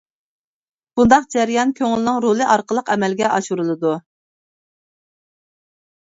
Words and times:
بۇنداق 0.99 1.27
جەريان 1.35 1.73
كۆڭۈلنىڭ 1.79 2.17
رولى 2.25 2.47
ئارقىلىق 2.55 2.91
ئەمەلگە 2.95 3.29
ئاشۇرۇلىدۇ. 3.35 3.93